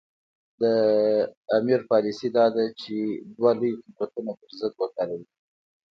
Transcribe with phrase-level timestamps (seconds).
[0.61, 0.63] د
[1.57, 2.95] امیر پالیسي دا ده چې
[3.35, 5.25] دوه لوی قدرتونه پر ضد وکاروي.